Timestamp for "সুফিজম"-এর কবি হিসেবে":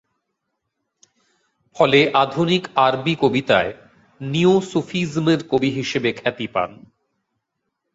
4.69-6.09